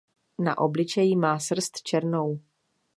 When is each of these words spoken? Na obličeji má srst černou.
Na 0.39 0.57
obličeji 0.57 1.15
má 1.15 1.39
srst 1.39 1.81
černou. 1.81 2.39